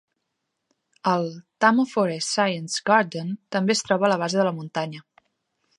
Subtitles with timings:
[1.11, 1.27] El
[1.65, 5.07] Tama Forest Science Garden també es troba a la base de la muntanya.